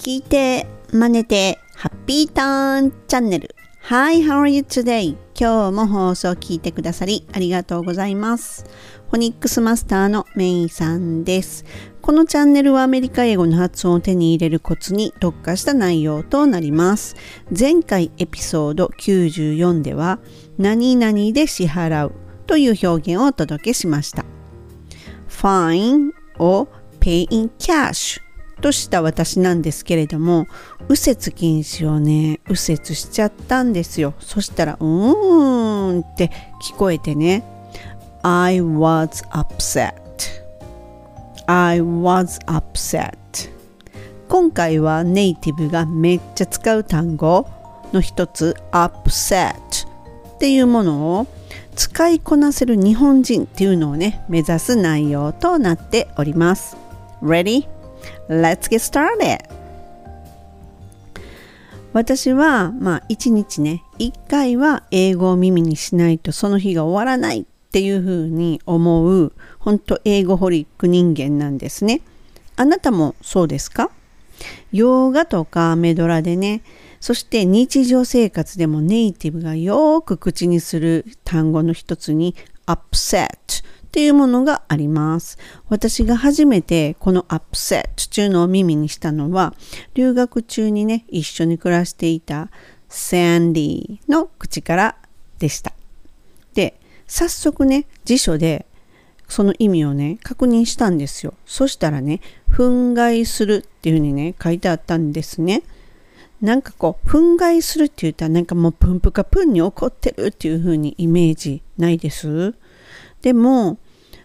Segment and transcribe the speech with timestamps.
[0.00, 3.54] 聞いて、真似て、ハッピーターンチャンネル。
[3.82, 5.14] Hi, how are you today?
[5.38, 8.64] 今日も放送を聞いてくださりありがとうございます。
[9.10, 11.66] フォニックスマスターのメイさんです。
[12.00, 17.14] このチャンネルはアメリカ英語の発音を手に入れるコツに特化した内容となります。
[17.56, 20.18] 前回エピソード94では、
[20.56, 22.12] 何々で支払う
[22.46, 24.24] という表現をお届けしました。
[25.28, 26.68] fine を
[27.00, 28.22] pay in cash
[28.60, 30.46] とした私なんですけれども
[30.88, 34.14] 右折禁止をね右折しちゃったんですよ。
[34.18, 36.30] そしたらうーんって
[36.62, 37.44] 聞こえてね
[38.22, 39.94] I was upset.
[41.46, 43.16] I was upset.
[44.28, 47.48] 今回はネイティブがめっちゃ使う単語
[47.92, 49.54] の一つ upset
[50.36, 51.26] っていうものを
[51.74, 56.76] 使いこなせる日本人っていうのをね目指す内容となっております。
[57.22, 57.79] Ready?
[58.28, 59.38] Let's get started!
[61.92, 72.00] 私はまあ一日ね一回は英語を耳にしないとその日が終わらないっていうふうに思う本当英語ホリック人間なんですね。
[72.56, 73.90] あなたもそうですか？
[74.72, 76.62] 洋画とかメドラでね
[77.00, 83.28] そして日常生活でもネイティブがよく口にする単語の一つに upset
[83.90, 85.36] っていうものがあります。
[85.68, 89.52] 私が初めてこの upset っていうのを耳にしたのは
[89.94, 92.50] 留学中にね一緒に暮らしていた
[92.88, 94.96] サンディの口から
[95.40, 95.72] でした。
[96.54, 98.64] で早速ね辞書で
[99.26, 101.34] その意味をね確認したんですよ。
[101.44, 105.64] そしたらね憤慨するっていうふうにね書いてあったんですね。
[106.40, 112.54] なんかこう憤慨するって言ったらなんかもうプンプカプンに怒ってるっていう風にイメージないです？
[113.22, 113.78] でも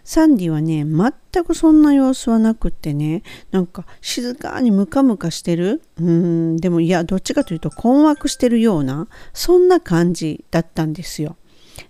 [0.04, 11.36] サンディはね全くそんな様子はなくってねなんか静かにムカムカしてるうんでもいやどっちかというと困惑してるようなそんな感じだったんですよ。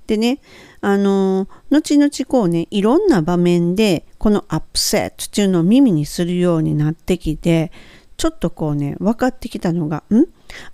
[0.06, 0.40] でね
[0.80, 7.70] あの後々こうねいろんな場面でこのアップセットっていうのを耳にするようになってきて
[8.16, 10.24] ちょっとこうね分かってきたのがん？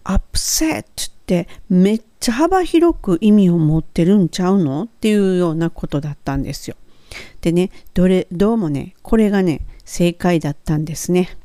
[0.05, 6.77] アップセットってめっちゃ幅広く意味を持ってるんちゃうのっていうようなことだったんですよ。
[7.41, 11.37] でねどれどうもねこれがね正解だったんですね。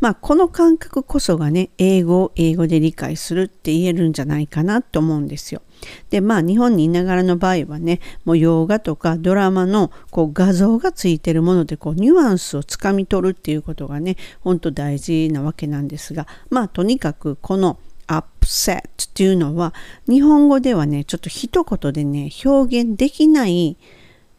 [0.00, 5.60] まあこの感覚こそがね英語を英語で理解するって言えるんじゃないかなと思うんですよ。
[6.08, 19.74] でまあ日本にいながらの場合はねもう洋画とかドラマのこう画像がついてるものでこうニュアンスをつかみ取るっていうことがねほんと大事なわけなんですがまあとにかくこのアップセットっていうのは
[20.08, 23.76] 日本語ではねちょっと一言でね表現できない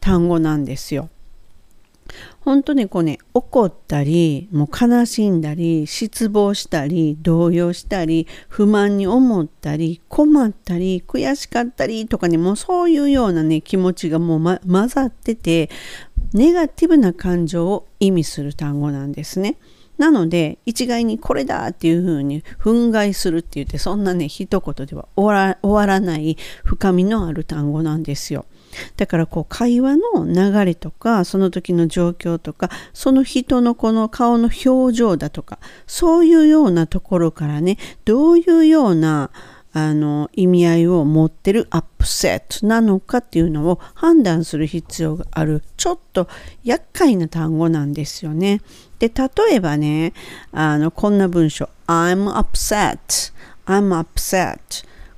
[0.00, 1.10] 単語なんですよ。
[2.40, 15.68] 本当にこうね怒ったりもう悲しんだり失望したり動揺したり不満に思ったり困ったり悔しかったりとかねもうそういうようなね気持ちがもう、ま、混ざってて
[16.32, 19.56] ネガティブな感情を意味する単語なんですね。
[19.98, 28.46] なので一概にこれだっていうふうに憤慨するって言ってそんなね一言では終わらない深みのある単語なんですよ。
[28.96, 39.30] だからこう会話の流れとかその時の状況とかその人のこの顔の表情だとかそういうようなところからねどういうような
[39.78, 46.26] あの意味合いを持ってるアップセットなのかっていうのを判断する必要があるちょっと
[46.64, 48.60] 厄介な単語なんですよね。
[48.98, 50.12] で例えばね
[50.50, 53.32] あのこんな文章 I'm upset
[53.66, 54.58] I'm upset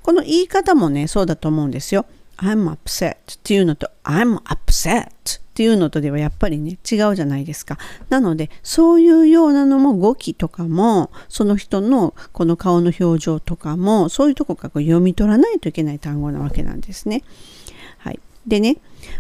[0.03, 2.05] この言い方もねそうだと思うんですよ。
[2.37, 7.77] I'm upset っていうのと I'm upset っていうのとではやっぱりね違うじゃないですか。
[8.09, 17.23] なのでそういうようなのも語気とかもその人のこの顔の表情とかもそういうとこから読み取らないといけない単語なわけなんですね。
[17.99, 18.77] はい、でね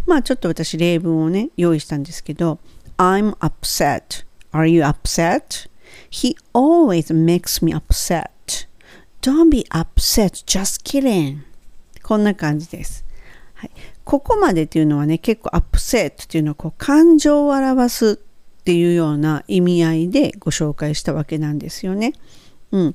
[0.06, 2.58] まあちょっと私例文をね用意したんですけど
[2.96, 5.68] I'm upset Are you upset?
[6.08, 8.66] He always makes me upset.
[9.22, 11.42] Don't be upset, just kidding.
[12.02, 13.04] こんな感じです。
[13.60, 13.70] はい、
[14.04, 22.14] ここまでっていうのはね結構アップセットっていうのはこう感情を表すっていうような意味合いでご紹介したわけなんですよね。
[22.72, 22.94] うん、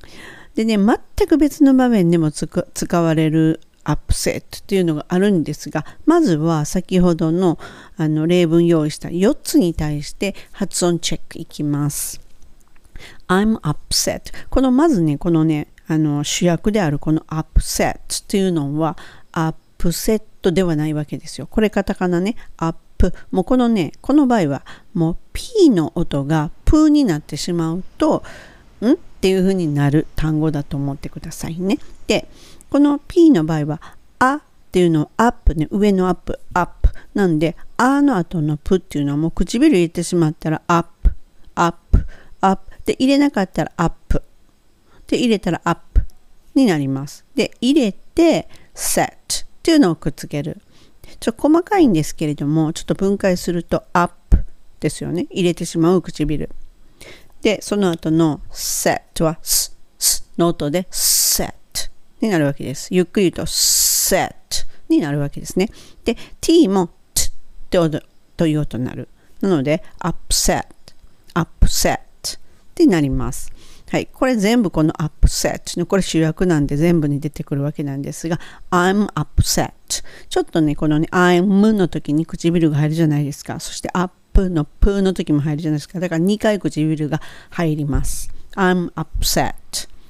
[0.56, 7.60] でね全く別の場面でも使われるアップセットっていうのがあるんですがまずは先ほどの
[7.96, 12.20] あの例文用意した4つに対して発音チェックいきます。
[13.28, 18.98] I'm upset このまずねこのねあの主役であるこの upset っていうのは
[19.30, 21.46] アップセットではないわけですよ。
[21.46, 23.12] これカタカナね、アップ。
[23.30, 24.64] もうこのね、この場合は
[24.94, 28.22] もう P の音がプーになってしまうと、
[28.80, 28.92] ん？
[28.92, 31.78] っていう風になる単語だと思ってくださいね。
[32.06, 32.28] で、
[32.70, 33.82] この P の場合は、
[34.18, 34.40] あっ
[34.70, 36.90] ていうのをアップね、上のアップ、アップ。
[37.14, 41.10] なんで、あの後のプっていうのはもう唇入れてしまったらアップ、
[41.54, 42.06] アップ、
[42.42, 42.62] アップ。
[42.84, 44.22] で、入れなかったらアップ。
[45.08, 46.02] で、入れたらアップ
[46.54, 47.24] になります。
[47.34, 50.62] で、入れて、set っていうのをくっつける。
[51.18, 54.44] ちょっと細かいんですけれども、ちょっと分解するとアップ
[54.78, 55.26] ですよね。
[55.28, 56.50] 入れてしまう唇。
[57.42, 61.52] で、その後の set は s, s の音で set
[62.20, 62.94] になるわけです。
[62.94, 64.30] ゆっくりと set
[64.88, 65.68] になるわけですね。
[66.04, 67.32] で、t も t っ
[67.68, 68.00] て音
[68.36, 69.08] という音になる。
[69.40, 70.64] なので、upset,
[71.34, 72.38] upset っ
[72.76, 73.50] てなります。
[73.90, 74.06] はい。
[74.06, 78.40] これ全部この upset の、これ主役なんで全部に出てくるわけなんですが、
[78.70, 79.70] I'm upset。
[80.28, 83.60] ちょっとね、このね、I'm の時に唇が入るじゃないですか。
[83.60, 86.00] そして up の p の時も入るじゃないですか。
[86.00, 88.30] だから2回唇が入ります。
[88.56, 89.54] I'm upset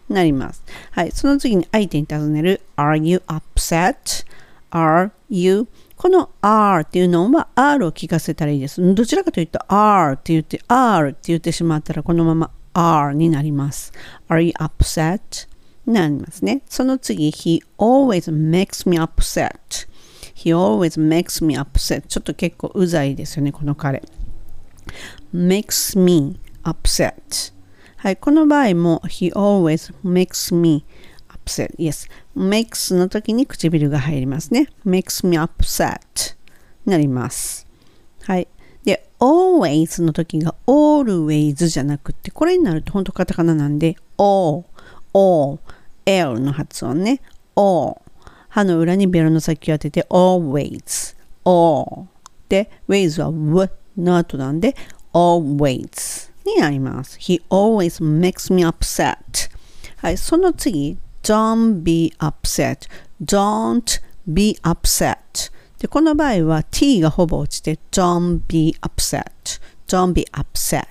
[0.09, 0.63] なります。
[0.93, 1.13] はい。
[1.13, 5.67] その次に相手に尋ねる Are you upset?Are you?
[5.97, 8.95] この R っていうのは R を聞かせたらいいです。
[8.95, 13.93] どちらかというと R って言って R って言ってしまったらこのまま are になります。
[14.29, 15.49] Are you upset?
[15.87, 16.63] なりますね。
[16.69, 19.89] その次、He always makes me upset.
[20.35, 22.07] He always makes me upset.
[22.07, 24.03] ちょっと結構うざいですよね、この彼。
[25.35, 27.53] makes me upset.
[27.97, 30.85] はい、この場合も He always makes me
[31.29, 31.75] upset.
[31.77, 32.11] Yes.
[32.37, 34.69] makes の時に唇が入りますね。
[34.85, 36.37] makes me upset
[36.85, 37.67] なります。
[38.23, 38.49] はい。
[39.21, 44.65] Always の時が always じゃなくて、これになると本当カタカナなんで、all,
[45.13, 45.59] all,
[46.05, 47.21] l の発音ね。
[47.57, 48.01] all
[48.49, 51.15] 歯の裏にベロの先を当てて always,
[51.45, 52.07] all
[52.49, 54.75] で、ways は w の後なんで
[55.13, 57.19] always になります。
[57.19, 59.15] He always makes me upset
[59.97, 62.89] はい、その次 don't be upset
[63.23, 65.17] don't be upset
[65.79, 69.25] で、この場合は t がほぼ落ちて don't be upset,
[69.87, 70.87] don't be upset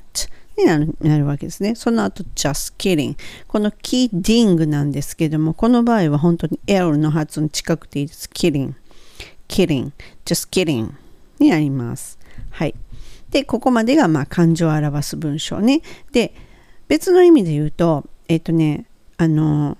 [0.57, 1.75] になるなるわけですね。
[1.75, 3.15] その後 just kidding
[3.47, 8.29] この kidding なんですけども、この場合は本当に L の発音近くていいです。
[8.33, 8.73] kidding,
[9.47, 9.91] kidding,
[10.25, 10.91] just kidding
[11.39, 12.19] になります。
[12.51, 12.75] はい。
[13.31, 15.81] で、ここまでがまあ感情を表す文章ね。
[16.11, 16.33] で、
[16.87, 18.85] 別の意味で言うと、えっ、とね、
[19.17, 19.77] あの、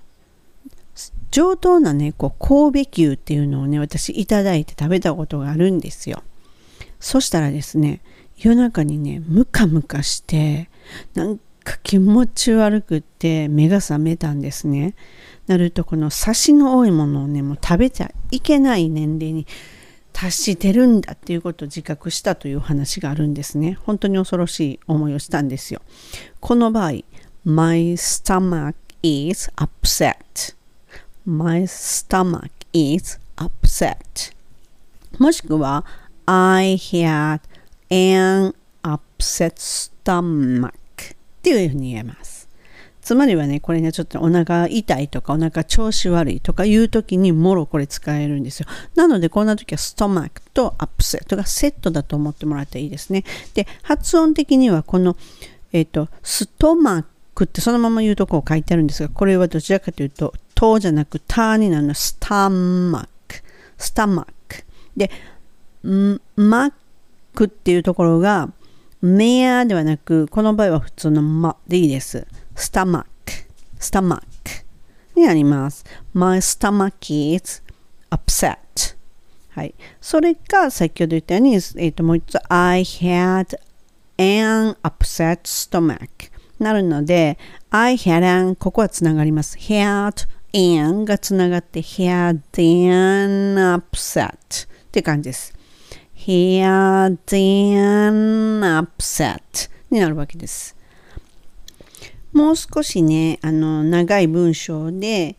[1.30, 6.22] 上等なね、こう神戸牛っていうのをね、私いただいて食べたことがあるんですよ。
[7.00, 8.00] そしたらですね、
[8.38, 10.68] 夜中にね、ムカムカして、
[11.14, 14.94] なんか気持ち悪くって目が覚めたんですね。
[15.46, 19.46] なると、このサシの多いものをね、もう食べちゃいけない年齢に
[20.12, 23.78] 達してるんだっていうことを自覚したという話があるんですね。
[23.84, 25.82] 本当に恐ろしい思いをしたんですよ。
[26.40, 27.02] この場合、
[27.44, 30.55] My stomach is upset
[31.28, 34.32] My stomach is upset.
[35.18, 35.84] もしくは
[36.24, 37.40] I had
[37.90, 40.72] an upset stomach っ
[41.42, 42.48] ていうふうに言えます。
[43.02, 48.66] つまりはねこれねちょっとお腹痛いとかお腹調子悪いとかいう時にもろこれ使えるんですよ。
[48.94, 53.24] なのでこんな時はストマックとアップセットがセットだと思ってもらったらいいですね。
[53.54, 55.16] で発音的にはこの
[55.72, 61.94] えっ、ー、とストマックってそのまま言うとこを書いてあるんですがこれはどちらかというととじゃなくたになるの。
[61.94, 63.42] スタマック。
[63.78, 64.64] スタマック。
[64.96, 65.10] で
[65.84, 66.72] マッ
[67.34, 68.50] クっていうところが
[69.02, 72.26] メアではなくこの場合は普通のマでいいです。
[72.54, 73.08] スタマック。
[73.78, 74.26] スタマック。
[75.14, 75.84] になります。
[76.14, 77.62] My stomach is
[78.10, 78.56] upset.
[79.50, 79.74] はい。
[80.00, 83.58] それか、先ほど言ったように、えー、ともう一つ、I had
[84.18, 87.38] an upset stomach なるので、
[87.70, 89.56] I had an ここはつながります。
[89.58, 94.36] had and がつながって had an upset っ
[94.90, 95.54] て感じです。
[96.16, 100.74] had an upset になるわけです。
[102.32, 105.36] もう少しね、あの、長い文章で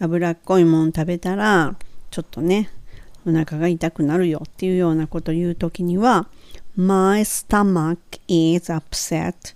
[0.00, 1.76] 脂っこいもん食べたら、
[2.10, 2.70] ちょっとね、
[3.24, 6.28] お腹が痛くなるよっていうようなことを言うときには、
[6.76, 9.54] My stomach is upset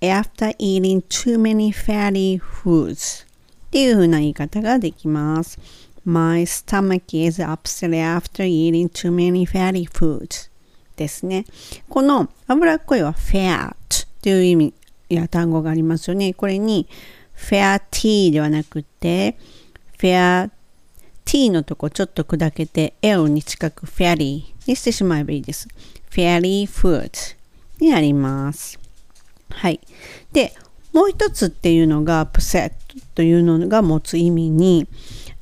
[0.00, 3.23] after eating too many fatty foods
[3.74, 5.58] っていう風な言い方ができます。
[6.04, 10.48] My stomach is upset after eating too many fatty foods
[10.94, 11.44] ですね。
[11.88, 13.74] この脂っこいは fat
[14.22, 14.74] という意味
[15.08, 16.34] や単語がありますよね。
[16.34, 16.86] これに
[17.36, 19.36] fatty ではなくて
[19.98, 20.50] fat
[21.24, 25.66] t のとこちょっと砕けて L に近く fatty にしてしまえばいいです。
[26.12, 27.10] fatty food
[27.80, 28.78] になります。
[29.50, 29.80] はい。
[30.32, 30.54] で、
[30.94, 32.72] もう一つっていうのが upset
[33.14, 34.86] というのが持つ意味に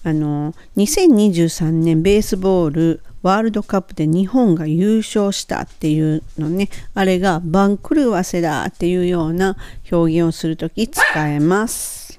[0.03, 9.57] あの2023年ベースボールワールドカップで日本が優勝したっていうのねあれが番狂わせだっていうような
[9.93, 12.19] 表現をするとき使えます。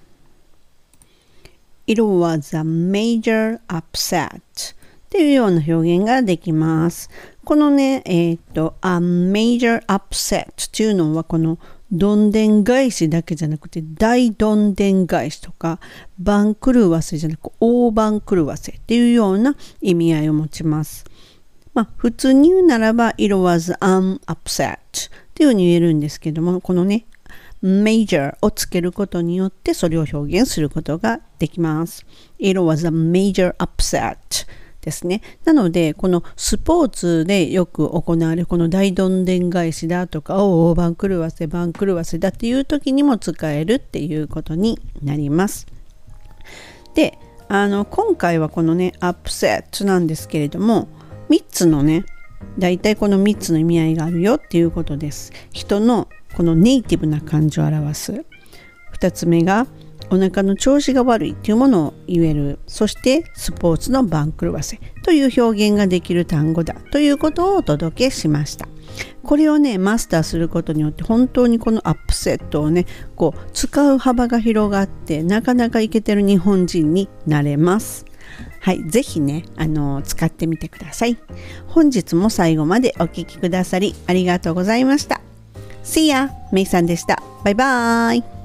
[1.85, 4.39] It was a major upset っ
[5.09, 7.09] ていうような表現ができます。
[7.45, 11.59] このねえっ、ー、と a major upset っていうのはこの
[11.91, 15.79] どんでん返しだけじゃなくて大どんでん返しとか
[16.17, 21.05] 番狂わせじゃなく大番狂わせっていうような意味合いを持ちます。
[21.73, 24.79] まあ、普通に言うならば It was an upset っ
[25.33, 27.05] ていうふうに言えるんですけどもこのね
[27.63, 32.05] major をつけることによってそれを表現することができます。
[32.39, 34.47] It was a major upset
[34.83, 35.21] ですね。
[35.45, 45.65] なので、このスポーツでよく行われるこの大どんでん返しだとか、おお、番狂わせ、番狂わせだっていう時にも使えるっていうことになります。
[46.93, 50.89] で、あの、今回はこのね、アップセットなんですけれども、
[51.29, 52.05] 3つのね、
[52.59, 55.31] 大体この3つの意味合いがあるよっていうことです。
[55.53, 58.25] 人のこのネイティブな感情を表す。
[58.99, 59.65] 2つ目が
[60.09, 68.67] お腹の調子が悪いというものを言えるそしてスポーツの番狂わせという表現ができる単語だということをお届けしました
[69.23, 78.05] これをねマスターすることによって本当にこのアップセットをねこう使う幅が広がってなかなかいけてる日本人になれます
[78.59, 81.17] はい、ぜひね、あの使ってみてください。
[81.67, 85.19] 本日も最後までお聴きくださりありがとうございました。
[85.83, 86.29] See ya!
[86.53, 87.21] めいさんでした。
[87.43, 88.42] バイバーイ